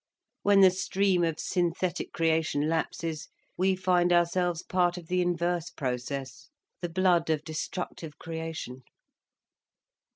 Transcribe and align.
"When 0.41 0.61
the 0.61 0.71
stream 0.71 1.23
of 1.23 1.39
synthetic 1.39 2.11
creation 2.11 2.67
lapses, 2.67 3.27
we 3.55 3.75
find 3.75 4.11
ourselves 4.11 4.63
part 4.63 4.97
of 4.97 5.05
the 5.09 5.21
inverse 5.21 5.69
process, 5.69 6.49
the 6.81 6.89
blood 6.89 7.29
of 7.29 7.43
destructive 7.43 8.17
creation. 8.17 8.81